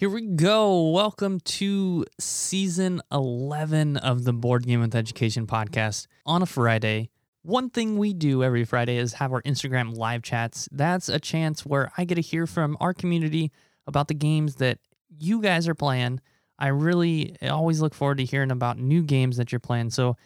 [0.00, 0.92] Here we go.
[0.92, 7.10] Welcome to season 11 of the Board Game with Education podcast on a Friday.
[7.42, 10.70] One thing we do every Friday is have our Instagram live chats.
[10.72, 13.52] That's a chance where I get to hear from our community
[13.86, 14.78] about the games that
[15.18, 16.22] you guys are playing.
[16.58, 19.90] I really always look forward to hearing about new games that you're playing.
[19.90, 20.16] So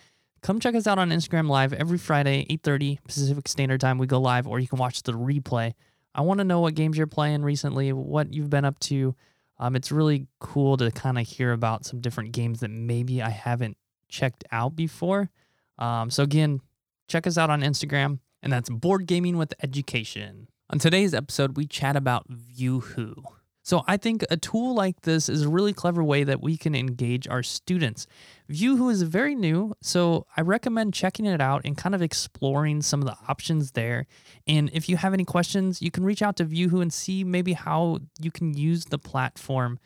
[0.40, 3.98] come check us out on Instagram live every Friday, 8:30 Pacific Standard Time.
[3.98, 5.72] We go live or you can watch the replay.
[6.14, 9.16] I want to know what games you're playing recently, what you've been up to
[9.64, 13.30] um, it's really cool to kind of hear about some different games that maybe I
[13.30, 13.78] haven't
[14.10, 15.30] checked out before.
[15.78, 16.60] Um, so again,
[17.08, 20.48] check us out on Instagram, and that's Board Gaming with Education.
[20.68, 23.24] On today's episode, we chat about ViewWho.
[23.64, 26.74] So I think a tool like this is a really clever way that we can
[26.74, 28.06] engage our students.
[28.50, 33.00] ViewWho is very new, so I recommend checking it out and kind of exploring some
[33.00, 34.06] of the options there.
[34.46, 37.54] And if you have any questions, you can reach out to ViewWho and see maybe
[37.54, 39.78] how you can use the platform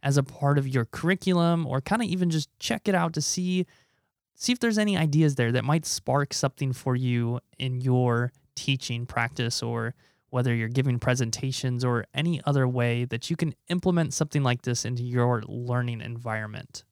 [0.00, 3.20] as a part of your curriculum or kind of even just check it out to
[3.20, 3.66] see
[4.36, 9.06] see if there's any ideas there that might spark something for you in your teaching
[9.06, 9.94] practice or
[10.34, 14.84] whether you're giving presentations or any other way that you can implement something like this
[14.84, 16.82] into your learning environment.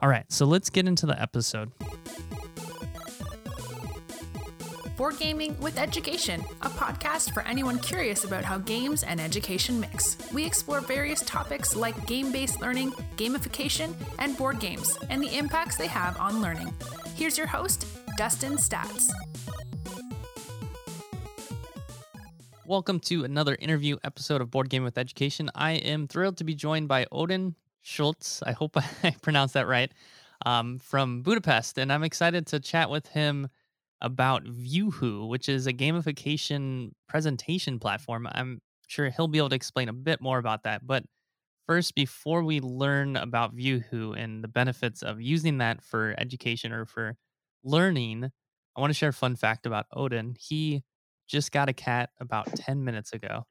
[0.00, 1.70] All right, so let's get into the episode.
[4.96, 10.16] Board Gaming with Education, a podcast for anyone curious about how games and education mix.
[10.34, 15.76] We explore various topics like game based learning, gamification, and board games, and the impacts
[15.76, 16.74] they have on learning.
[17.14, 17.86] Here's your host,
[18.18, 19.08] Dustin Staats.
[22.70, 25.50] Welcome to another interview episode of Board Game with Education.
[25.56, 28.44] I am thrilled to be joined by Odin Schultz.
[28.44, 29.90] I hope I pronounced that right.
[30.46, 33.48] Um, from Budapest, and I'm excited to chat with him
[34.00, 38.28] about ViewWho, which is a gamification presentation platform.
[38.30, 40.86] I'm sure he'll be able to explain a bit more about that.
[40.86, 41.02] But
[41.66, 46.84] first, before we learn about ViewWho and the benefits of using that for education or
[46.84, 47.16] for
[47.64, 48.30] learning,
[48.76, 50.36] I want to share a fun fact about Odin.
[50.38, 50.84] He
[51.30, 53.46] just got a cat about 10 minutes ago.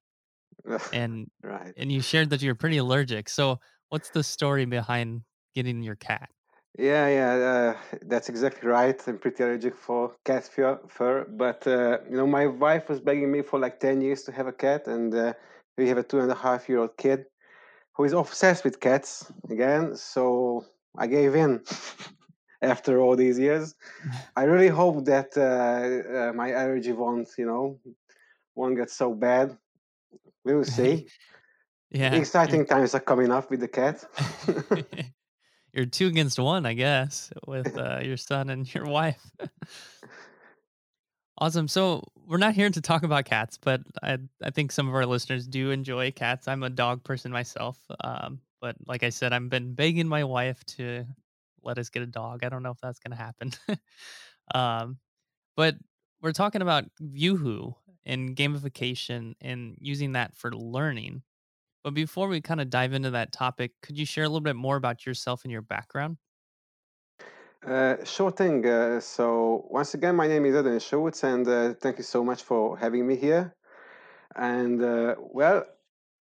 [0.91, 1.73] And right.
[1.77, 3.29] and you shared that you're pretty allergic.
[3.29, 5.21] So what's the story behind
[5.55, 6.29] getting your cat?
[6.77, 8.95] Yeah, yeah, uh, that's exactly right.
[9.07, 13.31] I'm pretty allergic for cat fur, fur but uh, you know, my wife was begging
[13.31, 15.33] me for like ten years to have a cat, and uh,
[15.77, 17.25] we have a two and a half year old kid
[17.95, 19.95] who is obsessed with cats again.
[19.95, 20.65] So
[20.97, 21.63] I gave in.
[22.61, 23.75] after all these years.
[24.35, 27.79] I really hope that uh, uh, my allergy won't, you know,
[28.55, 29.57] won't get so bad.
[30.43, 31.07] We'll see.
[31.91, 32.13] yeah.
[32.13, 34.03] Exciting times are coming up with the cat.
[35.73, 39.21] You're two against one, I guess, with uh, your son and your wife.
[41.37, 41.67] awesome.
[41.67, 45.05] So we're not here to talk about cats, but I I think some of our
[45.05, 46.47] listeners do enjoy cats.
[46.47, 50.63] I'm a dog person myself, um, but like I said, I've been begging my wife
[50.77, 51.05] to
[51.63, 52.43] let us get a dog.
[52.43, 53.51] I don't know if that's going to happen.
[54.55, 54.97] um,
[55.55, 55.75] but
[56.21, 57.75] we're talking about ViewWho
[58.05, 61.23] and gamification and using that for learning.
[61.83, 64.55] But before we kind of dive into that topic, could you share a little bit
[64.55, 66.17] more about yourself and your background?
[67.65, 68.65] Uh, sure thing.
[68.65, 72.43] Uh, so once again, my name is Eden Schultz, and uh, thank you so much
[72.43, 73.53] for having me here.
[74.35, 75.65] And uh, well,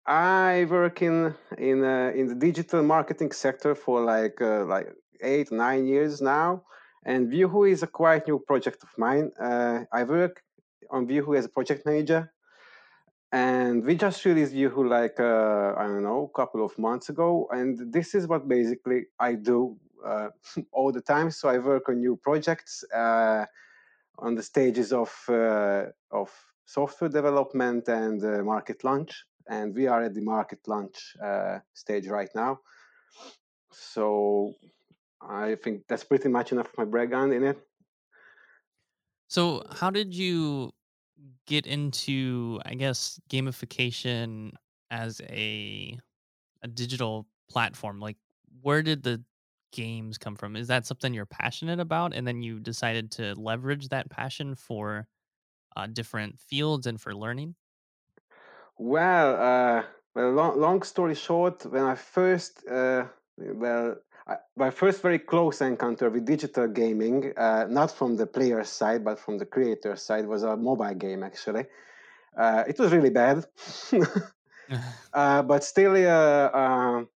[0.06, 4.88] I work in in uh, in the digital marketing sector for like uh, like
[5.22, 6.62] eight, nine years now.
[7.04, 9.30] And ViewWho is a quite new project of mine.
[9.40, 10.42] Uh, I work
[10.90, 12.32] on ViewWho as a project manager.
[13.32, 17.48] And we just released ViewWho like, uh, I don't know, a couple of months ago.
[17.50, 20.28] And this is what basically I do uh,
[20.72, 21.30] all the time.
[21.30, 23.44] So I work on new projects uh,
[24.18, 26.30] on the stages of, uh, of
[26.64, 29.24] software development and uh, market launch.
[29.48, 31.14] And we are at the market launch
[31.72, 32.58] stage right now.
[33.70, 34.54] So
[35.20, 37.68] I think that's pretty much enough of my background in it.
[39.28, 40.72] So, how did you
[41.46, 44.52] get into, I guess, gamification
[44.90, 45.98] as a
[46.62, 48.00] a digital platform?
[48.00, 48.18] Like,
[48.62, 49.24] where did the
[49.72, 50.56] games come from?
[50.56, 55.08] Is that something you're passionate about, and then you decided to leverage that passion for
[55.76, 57.56] uh, different fields and for learning?
[58.78, 63.96] Well, uh, well, long, long story short, when I first, uh, well,
[64.56, 69.18] my first very close encounter with digital gaming, uh, not from the player side, but
[69.18, 71.66] from the creator side, was a mobile game actually.
[72.36, 73.46] Uh, it was really bad,
[75.12, 77.08] uh, but still, uh, um,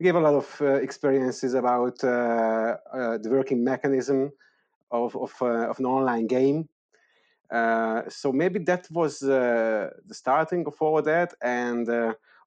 [0.00, 2.76] gave a lot of uh, experiences about uh,
[3.22, 4.30] the working mechanism
[4.90, 6.68] of of, of an online game.
[8.08, 11.88] so maybe that was the starting of all that, and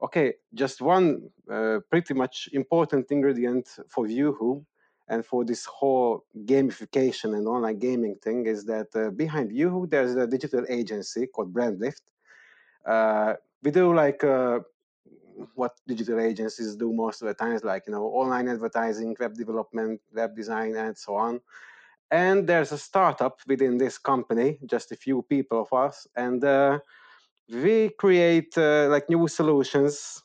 [0.01, 4.63] okay, just one uh, pretty much important ingredient for ViewWho
[5.07, 10.15] and for this whole gamification and online gaming thing is that uh, behind ViewWho there's
[10.15, 12.01] a digital agency called Brandlift.
[12.85, 14.59] Uh, we do like uh,
[15.55, 19.99] what digital agencies do most of the times, like you know, online advertising, web development,
[20.13, 21.41] web design, and so on.
[22.11, 26.79] And there's a startup within this company, just a few people of us, and uh,
[27.51, 30.23] we create uh, like new solutions.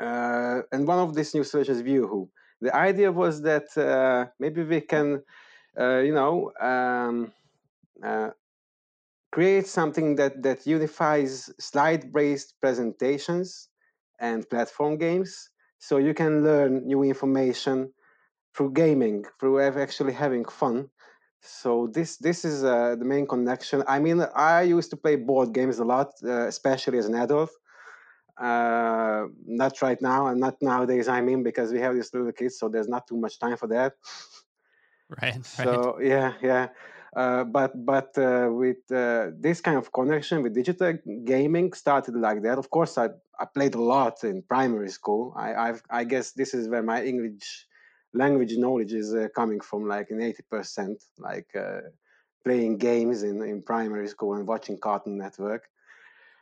[0.00, 2.28] Uh, and one of these new solutions, ViewWho.
[2.60, 5.22] The idea was that uh, maybe we can,
[5.78, 7.32] uh, you know, um,
[8.02, 8.30] uh,
[9.30, 13.68] create something that that unifies slide-based presentations
[14.18, 17.92] and platform games, so you can learn new information
[18.54, 20.90] through gaming, through actually having fun.
[21.48, 23.82] So this this is uh, the main connection.
[23.88, 27.50] I mean, I used to play board games a lot, uh, especially as an adult.
[28.36, 31.08] Uh, not right now, and not nowadays.
[31.08, 33.66] I mean, because we have these little kids, so there's not too much time for
[33.68, 33.94] that.
[35.22, 35.44] Right.
[35.46, 36.06] So right.
[36.06, 36.68] yeah, yeah.
[37.16, 40.92] Uh, but but uh, with uh, this kind of connection with digital
[41.24, 42.58] gaming started like that.
[42.58, 43.08] Of course, I,
[43.40, 45.32] I played a lot in primary school.
[45.36, 47.66] I I've, i guess this is where my English
[48.14, 51.80] language knowledge is uh, coming from, like an eighty percent, like uh,
[52.44, 55.68] playing games in, in primary school and watching Cartoon Network.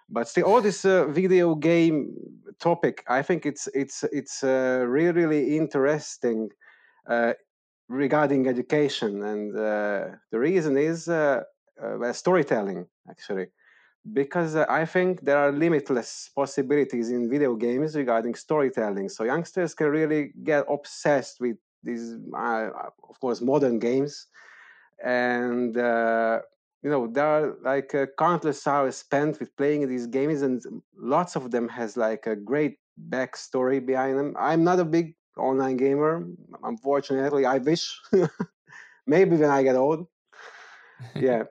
[0.08, 2.14] But still, all this uh, video game
[2.60, 6.50] topic, I think it's it's it's really really interesting
[7.88, 11.42] regarding education, and uh, the reason is uh,
[11.80, 13.46] uh, storytelling, actually,
[14.12, 19.08] because uh, I think there are limitless possibilities in video games regarding storytelling.
[19.08, 22.70] So youngsters can really get obsessed with these, uh,
[23.08, 24.26] of course, modern games,
[25.02, 26.40] and uh,
[26.82, 30.62] you know there are like uh, countless hours spent with playing these games and
[30.96, 32.78] lots of them has like a great
[33.10, 36.26] backstory behind them i'm not a big online gamer.
[36.62, 38.00] Unfortunately, I wish
[39.06, 40.06] maybe when I get old.
[41.14, 41.44] yeah.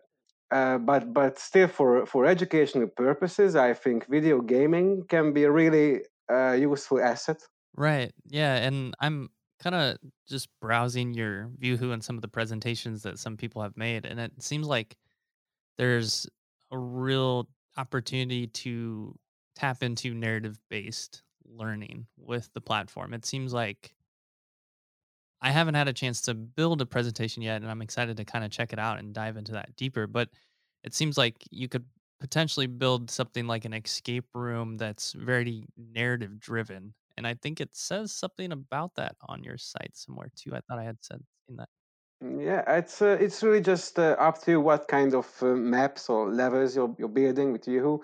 [0.51, 5.51] Uh, but but still for for educational purposes i think video gaming can be a
[5.51, 6.01] really
[6.31, 7.37] uh, useful asset
[7.75, 9.27] right yeah and i'm
[9.59, 9.97] kind of
[10.29, 14.19] just browsing your ViewWho and some of the presentations that some people have made and
[14.19, 14.95] it seems like
[15.77, 16.27] there's
[16.71, 19.15] a real opportunity to
[19.55, 23.13] tap into narrative based learning with the platform.
[23.13, 23.93] It seems like
[25.41, 28.43] I haven't had a chance to build a presentation yet, and I'm excited to kind
[28.43, 30.07] of check it out and dive into that deeper.
[30.07, 30.29] But
[30.83, 31.85] it seems like you could
[32.19, 36.93] potentially build something like an escape room that's very narrative driven.
[37.17, 40.55] And I think it says something about that on your site somewhere too.
[40.55, 41.69] I thought I had said in that.
[42.23, 46.09] Mm, yeah, it's uh, it's really just uh, up to what kind of uh, maps
[46.09, 47.99] or levels you're, you're building with ViewWho,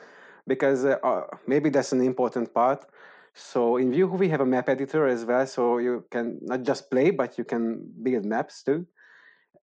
[0.48, 2.86] because uh, uh, maybe that's an important part.
[3.34, 6.90] So in ViewWho, we have a map editor as well, so you can not just
[6.92, 8.86] play, but you can build maps too.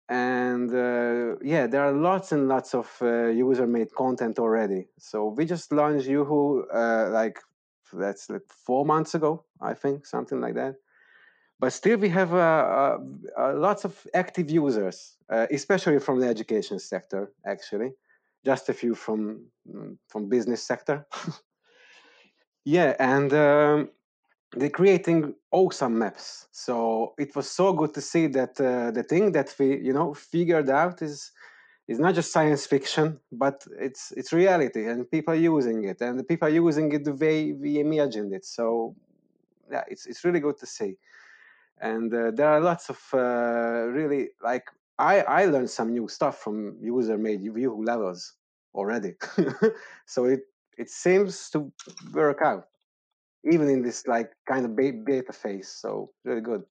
[0.08, 4.86] And uh, yeah, there are lots and lots of uh, user-made content already.
[4.98, 7.38] So we just launched ViewWho uh, like
[7.92, 10.74] that's like four months ago, I think, something like that.
[11.60, 12.98] But still, we have uh, uh,
[13.38, 17.32] uh, lots of active users, especially from the education sector.
[17.46, 17.92] Actually,
[18.44, 21.06] just a few from mm, from business sector.
[22.64, 23.90] Yeah, and um,
[24.56, 26.48] they're creating awesome maps.
[26.52, 30.14] So it was so good to see that uh, the thing that we, you know,
[30.14, 31.32] figured out is
[31.88, 36.18] is not just science fiction, but it's it's reality, and people are using it, and
[36.18, 38.44] the people are using it the way we imagined it.
[38.46, 38.96] So
[39.70, 40.96] yeah, it's it's really good to see.
[41.80, 44.66] And uh, there are lots of uh, really like
[44.98, 48.34] I I learned some new stuff from user-made view levels
[48.74, 49.14] already.
[50.06, 50.40] so it
[50.78, 51.72] it seems to
[52.12, 52.68] work out
[53.50, 56.64] even in this like kind of beta phase so really good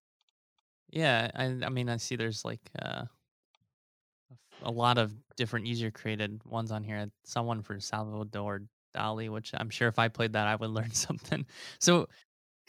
[0.89, 3.05] yeah i, I mean i see there's like uh,
[4.61, 8.61] a lot of different user created ones on here someone for salvador
[8.95, 11.45] dali which i'm sure if i played that i would learn something
[11.79, 12.07] so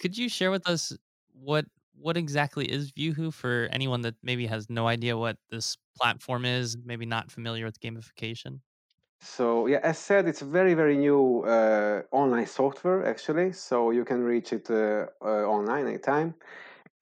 [0.00, 0.96] could you share with us
[1.34, 6.44] what what exactly is ViewWho for anyone that maybe has no idea what this platform
[6.44, 8.60] is, maybe not familiar with gamification?
[9.21, 13.52] So yeah, as said, it's very very new uh, online software actually.
[13.52, 16.35] So you can reach it uh, uh, online anytime,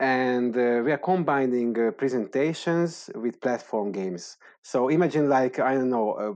[0.00, 4.38] and uh, we are combining uh, presentations with platform games.
[4.62, 6.12] So imagine like I don't know.
[6.12, 6.35] Uh,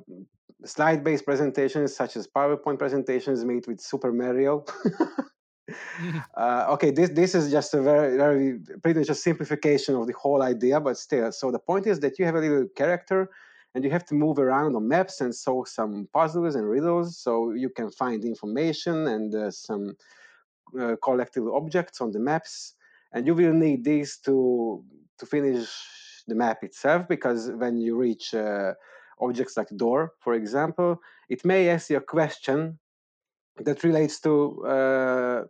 [0.65, 4.65] slide-based presentations such as PowerPoint presentations made with Super Mario.
[6.37, 10.13] uh, okay, this this is just a very very pretty much a simplification of the
[10.15, 11.33] whole idea, but still.
[11.33, 13.31] So the point is that you have a little character
[13.77, 17.53] and you have to move around on maps and solve some puzzles and riddles so
[17.53, 19.95] you can find information and uh, some
[20.81, 22.73] uh, collect little objects on the maps,
[23.13, 24.83] and you will need these to
[25.19, 25.69] to finish
[26.27, 28.73] the map itself because when you reach uh,
[29.21, 30.97] objects like door, for example,
[31.29, 32.79] it may ask you a question
[33.59, 35.45] that relates to uh,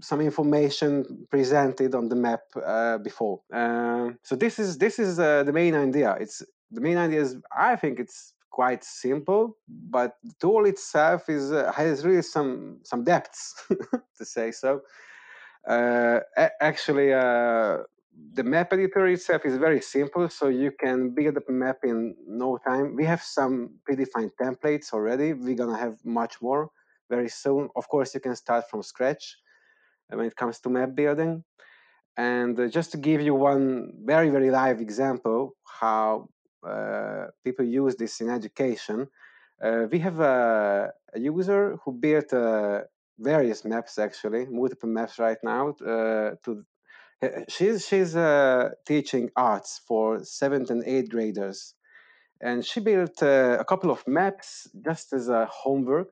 [0.00, 3.40] some information presented on the map uh, before.
[3.52, 6.16] Uh, so this is this is uh, the main idea.
[6.20, 11.52] It's the main idea is I think it's quite simple, but the tool itself is
[11.52, 13.54] uh, has really some some depths
[14.18, 14.80] to say so.
[15.68, 16.20] Uh,
[16.60, 17.10] actually,
[18.32, 22.58] the map editor itself is very simple, so you can build a map in no
[22.58, 22.94] time.
[22.94, 25.32] We have some predefined templates already.
[25.32, 26.70] We're gonna have much more
[27.10, 27.68] very soon.
[27.76, 29.36] Of course, you can start from scratch
[30.12, 31.44] uh, when it comes to map building.
[32.16, 36.33] And uh, just to give you one very, very live example how uh,
[37.44, 39.08] people use this in education,
[39.62, 42.80] uh, we have a, a, user who built uh,
[43.18, 46.64] various maps, actually, multiple maps right now uh, to
[47.48, 51.74] she's she's uh, teaching arts for seventh and eighth graders,
[52.40, 56.08] and she built uh, a couple of maps just as a homework,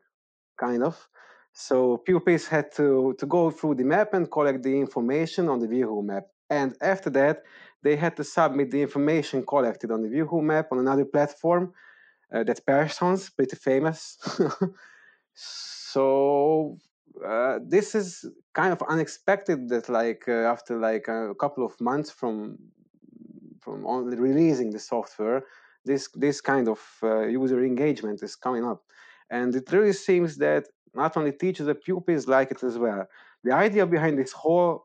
[0.58, 1.08] kind of.
[1.52, 5.66] So pupils had to to go through the map and collect the information on the
[5.66, 7.42] Viewwho map, and after that,
[7.82, 11.72] they had to submit the information collected on the Viewwho map on another platform.
[12.32, 14.18] Uh, that's Parsons, pretty famous.
[15.34, 16.78] so
[17.26, 18.24] uh, this is
[18.54, 22.58] kind of unexpected that like uh, after like a couple of months from
[23.60, 25.42] from only releasing the software
[25.84, 28.82] this this kind of uh, user engagement is coming up
[29.30, 33.06] and it really seems that not only teachers but pupils like it as well
[33.44, 34.84] the idea behind this whole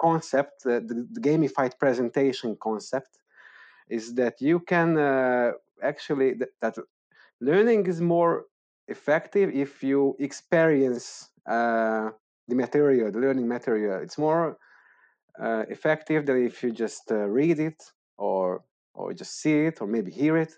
[0.00, 0.80] concept the,
[1.14, 3.18] the, gamified presentation concept
[3.88, 6.76] is that you can uh, actually that, that
[7.40, 8.44] learning is more
[8.88, 12.10] effective if you experience uh,
[12.48, 14.00] the material, the learning material.
[14.02, 14.58] It's more
[15.40, 17.82] uh, effective than if you just uh, read it
[18.16, 20.52] or or just see it or maybe hear it.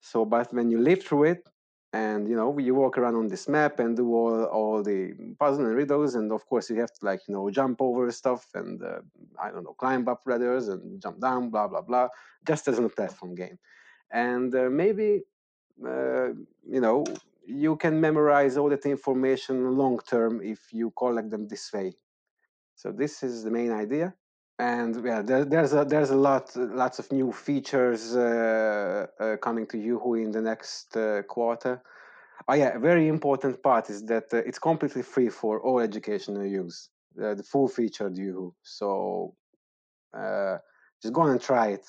[0.00, 1.48] So, but when you live through it,
[1.92, 5.66] and you know you walk around on this map and do all, all the puzzle
[5.66, 8.82] and riddles and of course you have to like you know jump over stuff and
[8.82, 9.00] uh,
[9.40, 12.08] i don't know climb up ladders and jump down blah blah blah
[12.46, 13.58] just as in a platform game
[14.10, 15.22] and uh, maybe
[15.86, 16.28] uh,
[16.68, 17.04] you know
[17.46, 21.94] you can memorize all that information long term if you collect them this way.
[22.74, 24.14] So this is the main idea.
[24.62, 29.66] And yeah, there, there's a there's a lot lots of new features uh, uh, coming
[29.66, 31.82] to Viewwho in the next uh, quarter.
[32.46, 36.46] Oh yeah, a very important part is that uh, it's completely free for all educational
[36.46, 36.90] use.
[37.16, 38.52] the full featured Viewwho.
[38.62, 39.34] So
[40.16, 40.58] uh,
[41.02, 41.86] just go and try it,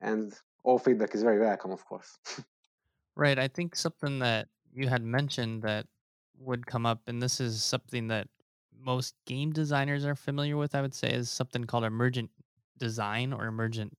[0.00, 0.32] and
[0.64, 2.10] all feedback is very welcome, of course.
[3.14, 3.38] right.
[3.38, 5.84] I think something that you had mentioned that
[6.38, 8.28] would come up, and this is something that
[8.86, 12.30] most game designers are familiar with, I would say, is something called emergent
[12.78, 13.94] design or emergent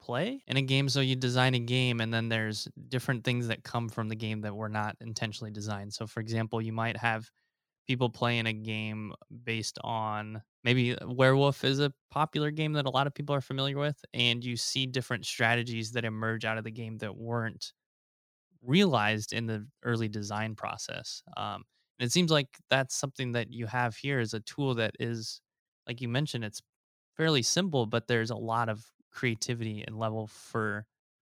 [0.00, 0.88] play in a game.
[0.88, 4.40] So you design a game, and then there's different things that come from the game
[4.42, 5.92] that were not intentionally designed.
[5.92, 7.30] So, for example, you might have
[7.86, 13.06] people playing a game based on maybe Werewolf is a popular game that a lot
[13.08, 16.72] of people are familiar with, and you see different strategies that emerge out of the
[16.72, 17.72] game that weren't
[18.62, 21.22] realized in the early design process.
[21.36, 21.64] Um,
[22.02, 25.40] it seems like that's something that you have here is a tool that is,
[25.86, 26.62] like you mentioned, it's
[27.16, 30.86] fairly simple, but there's a lot of creativity and level for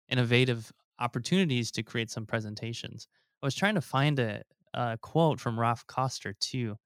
[0.09, 3.07] innovative opportunities to create some presentations.
[3.41, 6.77] I was trying to find a, a quote from Ralph Koster too,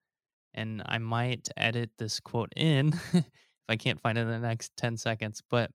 [0.54, 3.26] and I might edit this quote in if
[3.68, 5.42] I can't find it in the next 10 seconds.
[5.50, 5.72] But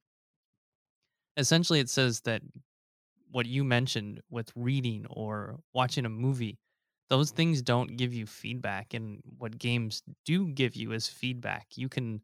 [1.37, 2.43] essentially, it says that
[3.31, 6.59] what you mentioned with reading or watching a movie,
[7.11, 8.95] those things don't give you feedback.
[8.95, 11.69] And what games do give you is feedback.
[11.77, 12.23] You can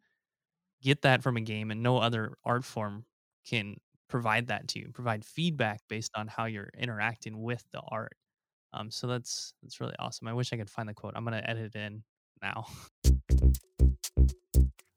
[0.82, 3.04] get that from a game, and no other art form
[3.46, 3.76] can
[4.08, 8.16] provide that to you, provide feedback based on how you're interacting with the art.
[8.72, 10.28] Um, so that's that's really awesome.
[10.28, 11.14] I wish I could find the quote.
[11.16, 12.04] I'm gonna edit it in
[12.42, 12.66] now.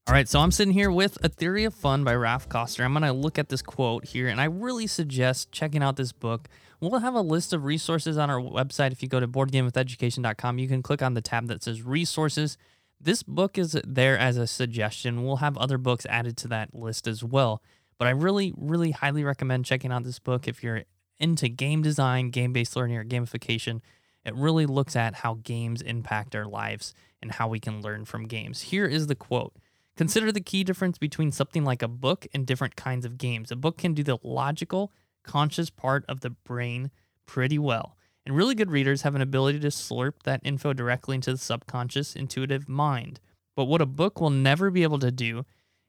[0.09, 2.83] All right, so I'm sitting here with A Theory of Fun by Ralph Koster.
[2.83, 6.11] I'm going to look at this quote here, and I really suggest checking out this
[6.11, 6.49] book.
[6.79, 8.91] We'll have a list of resources on our website.
[8.91, 12.57] If you go to boardgamewitheducation.com, you can click on the tab that says resources.
[12.99, 15.23] This book is there as a suggestion.
[15.23, 17.61] We'll have other books added to that list as well.
[17.99, 20.85] But I really, really highly recommend checking out this book if you're
[21.19, 23.81] into game design, game based learning, or gamification.
[24.25, 28.25] It really looks at how games impact our lives and how we can learn from
[28.25, 28.61] games.
[28.61, 29.53] Here is the quote.
[29.99, 33.51] Consider the key difference between something like a book and different kinds of games.
[33.51, 34.93] A book can do the logical,
[35.25, 36.89] conscious part of the brain
[37.25, 41.33] pretty well, And really good readers have an ability to slurp that info directly into
[41.33, 43.19] the subconscious, intuitive mind.
[43.57, 45.45] But what a book will never be able to do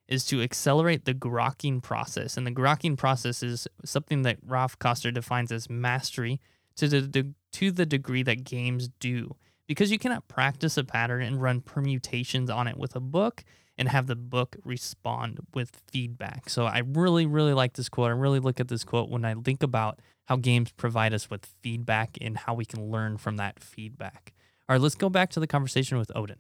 [0.09, 2.37] is to accelerate the grokking process.
[2.37, 6.40] And the grokking process is something that Ralph Koster defines as mastery
[6.75, 9.37] to the, to the degree that games do.
[9.69, 13.45] Because you cannot practice a pattern and run permutations on it with a book
[13.81, 16.51] and have the book respond with feedback.
[16.51, 18.09] So I really, really like this quote.
[18.09, 21.47] I really look at this quote when I think about how games provide us with
[21.63, 24.35] feedback and how we can learn from that feedback.
[24.69, 26.37] All right, let's go back to the conversation with Odin.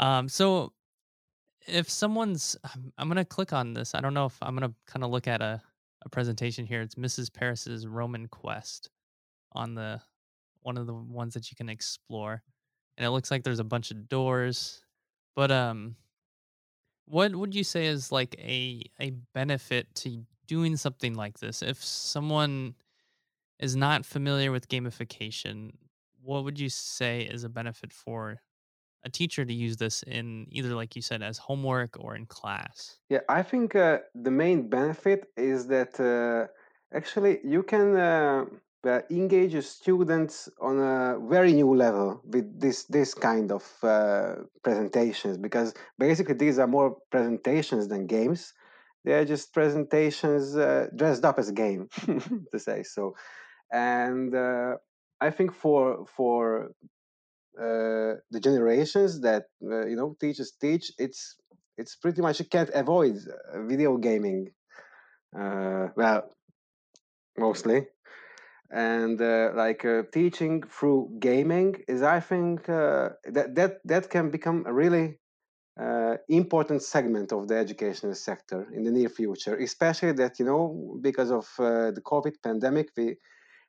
[0.00, 0.72] Um, so
[1.68, 2.56] if someone's,
[2.98, 3.94] I'm, gonna click on this.
[3.94, 5.62] I don't know if I'm gonna kind of look at a,
[6.04, 6.80] a presentation here.
[6.80, 7.32] It's Mrs.
[7.32, 8.90] Paris's Roman Quest
[9.52, 10.00] on the
[10.62, 12.42] one of the ones that you can explore,
[12.96, 14.82] and it looks like there's a bunch of doors.
[15.36, 15.94] But um,
[17.08, 21.62] what would you say is like a a benefit to doing something like this?
[21.62, 22.74] If someone
[23.58, 25.72] is not familiar with gamification,
[26.22, 28.40] what would you say is a benefit for
[29.04, 32.98] a teacher to use this in either like you said as homework or in class
[33.08, 36.46] yeah i think uh, the main benefit is that uh,
[36.96, 38.44] actually you can uh,
[38.86, 45.36] uh engage students on a very new level with this this kind of uh, presentations
[45.36, 48.54] because basically these are more presentations than games
[49.04, 51.88] they are just presentations uh, dressed up as a game
[52.52, 53.14] to say so
[53.72, 54.34] and
[55.20, 56.70] i think for for
[57.58, 61.34] uh, the generations that uh, you know teachers teach, it's
[61.76, 64.52] it's pretty much you can't avoid uh, video gaming.
[65.34, 66.22] well,
[67.36, 67.86] mostly
[68.70, 74.30] and uh, like uh, teaching through gaming is i think uh, that that that can
[74.30, 75.18] become a really
[76.28, 81.30] important segment of the educational sector in the near future especially that you know because
[81.30, 83.16] of the covid pandemic we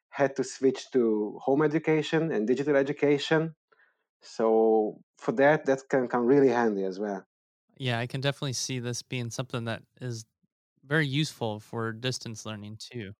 [0.09, 3.55] had to switch to home education and digital education
[4.21, 7.25] so for that, that can come really handy as well.
[7.77, 10.25] Yeah, I can definitely see this being something that is
[10.85, 13.13] very useful for distance learning too.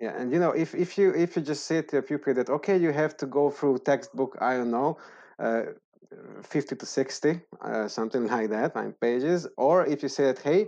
[0.00, 2.50] Yeah, and you know, if if you if you just say to a pupil that
[2.50, 4.98] okay, you have to go through textbook, I don't know,
[5.38, 5.62] uh,
[6.42, 10.66] fifty to sixty, uh, something like that, nine pages, or if you say that hey,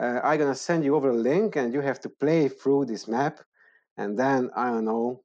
[0.00, 3.08] uh, I'm gonna send you over a link and you have to play through this
[3.08, 3.40] map,
[3.96, 5.22] and then I don't know,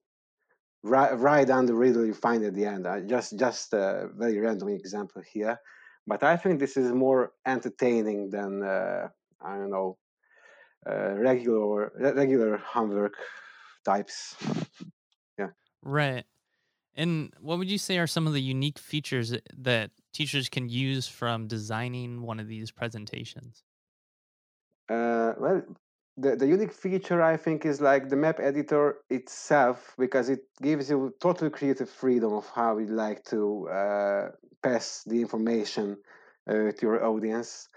[0.84, 2.88] right, right down the riddle you find at the end.
[2.88, 5.60] Uh, just just a very random example here,
[6.08, 9.10] but I think this is more entertaining than uh,
[9.42, 9.98] I don't know
[10.90, 13.16] uh, regular regular homework
[13.84, 14.36] types.
[15.38, 15.50] Yeah.
[15.82, 16.26] Right.
[16.96, 21.08] And what would you say are some of the unique features that teachers can use
[21.08, 23.64] from designing one of these presentations?
[24.90, 25.62] Uh, well,
[26.18, 30.90] the, the unique feature I think is like the map editor itself because it gives
[30.90, 34.30] you total creative freedom of how you like to uh,
[34.62, 35.98] pass the information
[36.48, 37.70] uh, to your audience.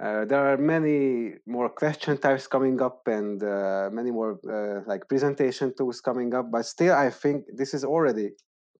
[0.00, 5.08] Uh, there are many more question types coming up and uh, many more uh, like
[5.08, 8.30] presentation tools coming up, but still I think this is already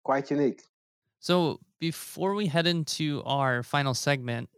[0.04, 0.62] quite unique.
[1.18, 4.48] So before we head into our final segment,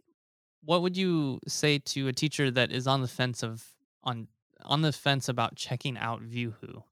[0.63, 3.65] what would you say to a teacher that is on the fence of
[4.03, 4.27] on
[4.63, 6.83] on the fence about checking out ViewWho?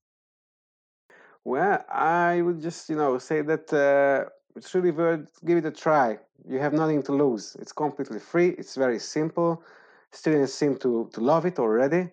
[1.46, 5.72] Well, I would just you know say that uh, it's really worth give it a
[5.72, 6.18] try.
[6.48, 7.56] You have nothing to lose.
[7.60, 8.50] It's completely free.
[8.50, 9.64] It's very simple.
[10.12, 12.10] Students seem to to love it already.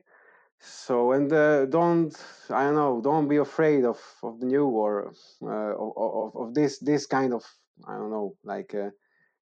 [0.59, 2.15] So and uh, don't
[2.51, 6.79] I don't know don't be afraid of, of the new or uh, of, of this
[6.79, 7.45] this kind of
[7.87, 8.91] I don't know like uh,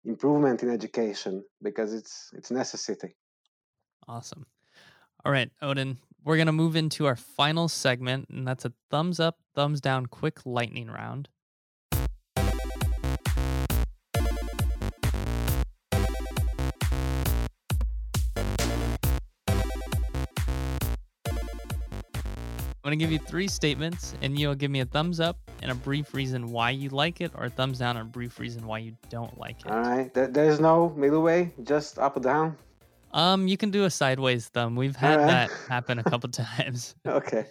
[0.05, 3.17] improvement in education because it's it's necessity.
[4.09, 4.47] Awesome.
[5.25, 9.21] All right, Odin, we're going to move into our final segment, and that's a thumbs
[9.21, 11.29] up, thumbs down quick lightning round.
[22.83, 25.71] I'm going to give you three statements, and you'll give me a thumbs up and
[25.71, 28.67] a brief reason why you like it, or a thumbs down and a brief reason
[28.67, 29.71] why you don't like it.
[29.71, 30.11] All right.
[30.15, 32.57] There's no middle way, just up or down.
[33.13, 34.77] Um, you can do a sideways thumb.
[34.77, 35.27] We've had right.
[35.27, 36.95] that happen a couple times.
[37.05, 37.45] Okay.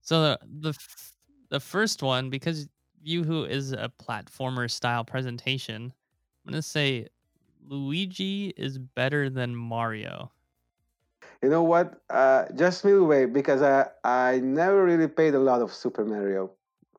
[0.00, 0.78] So the the,
[1.50, 2.68] the first one, because
[3.06, 5.92] ViewWho is a platformer style presentation,
[6.44, 7.06] I'm gonna say
[7.64, 10.32] Luigi is better than Mario.
[11.42, 12.00] You know what?
[12.10, 16.52] Uh, just middle way because I I never really played a lot of Super Mario.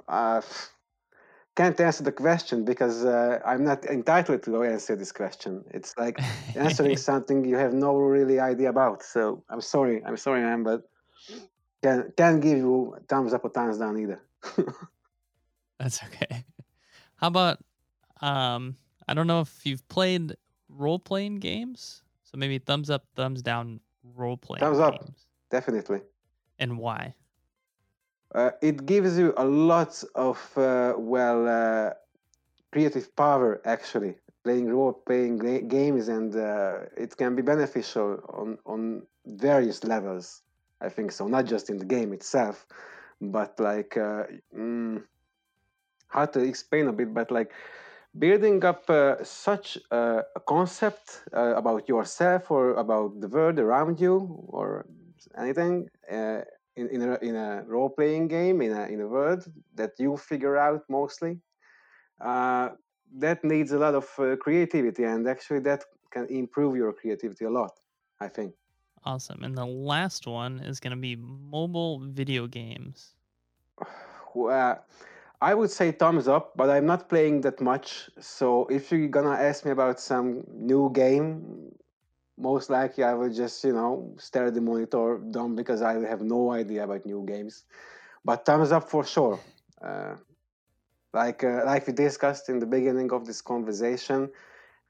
[0.08, 0.41] Uh,
[1.56, 5.63] can't answer the question because uh, I'm not entitled to answer this question.
[5.71, 6.19] It's like
[6.56, 9.04] answering something you have no really idea about.
[9.04, 10.89] So I'm sorry, I'm sorry, man, but
[11.84, 14.21] can can't give you thumbs up or thumbs down either.
[15.80, 16.45] That's okay.
[17.17, 17.60] How about
[18.21, 18.75] um
[19.08, 20.36] I don't know if you've played
[20.69, 22.01] role playing games.
[22.23, 25.00] So maybe thumbs up, thumbs down role playing Thumbs up.
[25.04, 25.26] games.
[25.50, 26.02] Definitely.
[26.60, 27.16] And why?
[28.34, 31.92] Uh, it gives you a lot of uh, well uh,
[32.72, 38.58] creative power actually playing role playing ga- games and uh, it can be beneficial on
[38.66, 40.42] on various levels
[40.82, 42.66] i think so not just in the game itself
[43.20, 44.24] but like uh,
[44.58, 45.04] mm,
[46.08, 47.52] how to explain a bit but like
[48.17, 54.00] building up uh, such uh, a concept uh, about yourself or about the world around
[54.00, 54.86] you or
[55.38, 56.41] anything uh,
[56.76, 59.45] in, in, a, in a role-playing game in a, in a world
[59.76, 61.39] that you figure out mostly
[62.21, 62.69] uh,
[63.13, 67.50] that needs a lot of uh, creativity and actually that can improve your creativity a
[67.50, 67.71] lot
[68.19, 68.54] i think
[69.04, 69.43] Awesome.
[69.43, 73.15] And the last one is going to be mobile video games.
[74.36, 74.76] uh,
[75.41, 78.10] i would say thumbs up but i'm not playing that much.
[78.19, 81.71] So if you're gonna ask me about some new game
[82.38, 86.21] most likely i will just you know stare at the monitor dumb because i have
[86.21, 87.65] no idea about new games.
[88.25, 89.39] But thumbs up for sure.
[89.84, 90.15] Uh,
[91.13, 94.30] like uh, like we discussed in the beginning of this conversation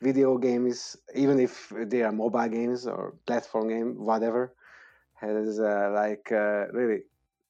[0.02, 4.54] video games even if they are mobile games or platform game whatever
[5.16, 7.04] has uh, like uh, really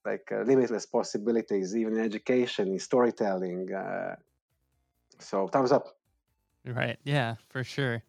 [0.06, 4.16] like uh, limitless possibilities even in education in storytelling uh,
[5.20, 5.98] so thumbs up
[6.66, 7.00] Right.
[7.04, 8.04] Yeah, for sure.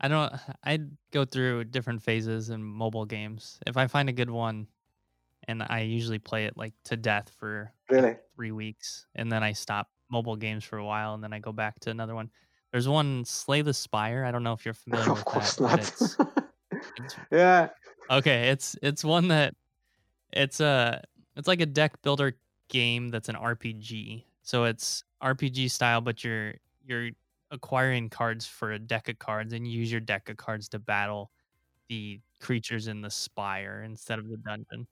[0.00, 0.32] I don't
[0.64, 0.78] I
[1.10, 3.58] go through different phases in mobile games.
[3.66, 4.68] If I find a good one
[5.48, 9.42] and I usually play it like to death for like, really 3 weeks and then
[9.44, 12.30] I stop mobile games for a while and then I go back to another one.
[12.72, 14.24] There's one Slay the Spire.
[14.24, 16.18] I don't know if you're familiar of with course that, not it's
[16.98, 17.70] it's yeah
[18.10, 19.54] okay, it's it's one that
[20.32, 21.02] it's a
[21.38, 22.36] it's like a deck builder
[22.68, 24.26] game that's an RPG.
[24.42, 27.10] So it's RPG style, but you're you're
[27.50, 30.78] acquiring cards for a deck of cards, and you use your deck of cards to
[30.78, 31.30] battle
[31.88, 34.86] the creatures in the spire instead of the dungeon.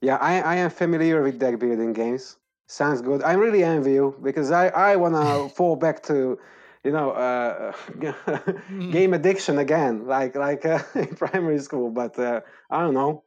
[0.00, 2.36] Yeah, I, I am familiar with deck building games.
[2.66, 3.22] Sounds good.
[3.22, 6.38] I really envy you because I, I want to fall back to,
[6.82, 7.72] you know, uh,
[8.90, 11.90] game addiction again, like like uh, in primary school.
[11.90, 13.24] But uh, I don't know,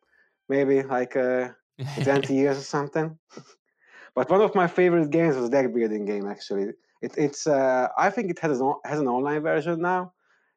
[0.50, 1.50] maybe like uh,
[2.04, 3.18] 20 years or something.
[4.16, 6.28] But one of my favorite games was deck building game.
[6.28, 10.14] Actually, it, it's uh, I think it has an, has an online version now.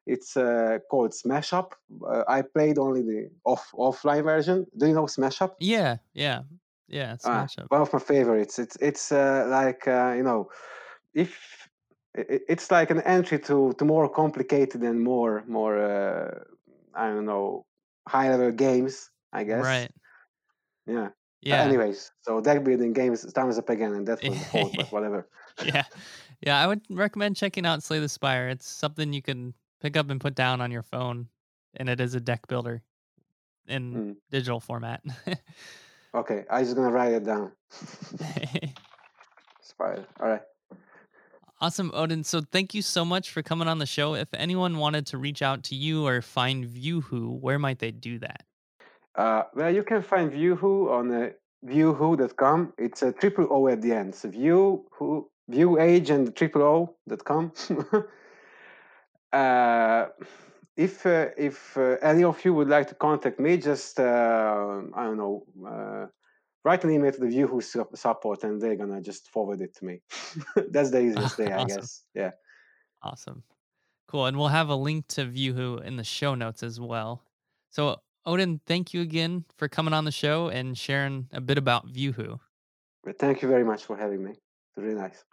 [0.07, 1.75] It's uh, called Smash Up.
[2.05, 4.65] Uh, I played only the off offline version.
[4.77, 5.55] Do you know Smash Up?
[5.59, 6.41] yeah, yeah,
[6.87, 7.17] yeah.
[7.23, 7.71] Ah, Smash up.
[7.71, 8.57] one of my favorites.
[8.59, 10.49] It's it's uh, like uh, you know,
[11.13, 11.69] if
[12.17, 16.43] i- i- it's like an entry to to more complicated and more more uh,
[16.95, 17.65] I don't know
[18.07, 19.09] high level games.
[19.33, 19.63] I guess.
[19.63, 19.91] Right.
[20.85, 21.09] Yeah.
[21.41, 21.63] Yeah.
[21.63, 24.21] anyways, so deck building games thumbs up again, and that
[24.53, 25.27] was but whatever.
[25.65, 25.83] yeah.
[26.41, 26.61] Yeah.
[26.61, 28.49] I would recommend checking out Slay the Spire.
[28.49, 31.27] It's something you can pick up and put down on your phone,
[31.75, 32.83] and it is a deck builder
[33.67, 34.15] in Mm.
[34.29, 35.01] digital format.
[36.13, 37.53] Okay, I'm just gonna write it down.
[39.61, 40.05] Spider.
[40.19, 40.41] All right.
[41.61, 42.23] awesome, Odin.
[42.25, 44.15] So thank you so much for coming on the show.
[44.15, 48.19] If anyone wanted to reach out to you or find ViewWho, where might they do
[48.19, 48.43] that?
[49.15, 51.29] Uh, well, you can find ViewWho on uh,
[51.65, 52.73] viewwho.com.
[52.77, 54.15] It's a triple O at the end.
[54.15, 57.51] So view who view age and triple O dot com.
[59.33, 60.05] uh,
[60.77, 65.03] if uh, if uh, any of you would like to contact me, just uh, I
[65.03, 66.07] don't know, uh,
[66.63, 69.85] write an email to the ViewWho su- support, and they're gonna just forward it to
[69.85, 70.01] me.
[70.69, 72.03] That's the easiest way, I guess.
[72.15, 72.31] Yeah.
[73.03, 73.43] Awesome.
[74.07, 74.25] Cool.
[74.27, 77.23] And we'll have a link to ViewWho in the show notes as well.
[77.69, 81.91] So, Odin, thank you again for coming on the show and sharing a bit about
[81.91, 82.39] ViewWho.
[83.03, 84.31] But thank you very much for having me.
[84.31, 85.23] It's really nice.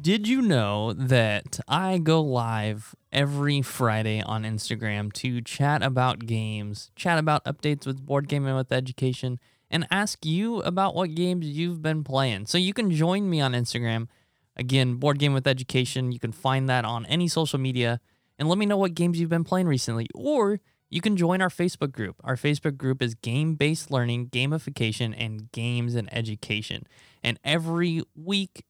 [0.00, 6.90] Did you know that I go live every Friday on Instagram to chat about games,
[6.96, 9.38] chat about updates with Board Gaming with Education,
[9.70, 12.46] and ask you about what games you've been playing?
[12.46, 14.08] So you can join me on Instagram.
[14.56, 16.10] Again, Board Game with Education.
[16.10, 18.00] You can find that on any social media
[18.38, 20.08] and let me know what games you've been playing recently.
[20.14, 22.16] Or you can join our Facebook group.
[22.22, 26.86] Our Facebook group is Game Based Learning, Gamification, and Games and Education.
[27.22, 28.64] And every week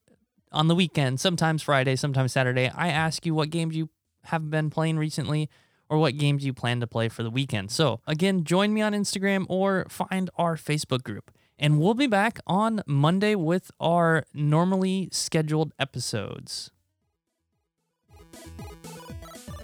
[0.52, 3.90] on the weekend, sometimes Friday, sometimes Saturday, I ask you what games you
[4.24, 5.50] have been playing recently
[5.88, 7.70] or what games you plan to play for the weekend.
[7.70, 11.30] So, again, join me on Instagram or find our Facebook group.
[11.58, 16.70] And we'll be back on Monday with our normally scheduled episodes.